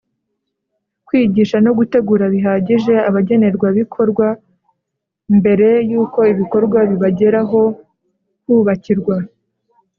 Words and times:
Kwigisha 1.07 1.57
no 1.65 1.71
gutegura 1.77 2.23
bihagije 2.33 2.93
abagenerwabikorwa 3.09 4.27
mbere 5.37 5.69
y 5.91 5.93
uko 6.03 6.19
ibikorwa 6.33 6.79
bibageraho 6.89 7.61
kubakirwa 8.43 9.15